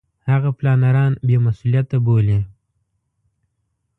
هغه 0.31 0.49
پلانران 0.57 1.11
بې 1.27 1.37
مسولیته 1.45 1.97
بولي. 2.05 2.39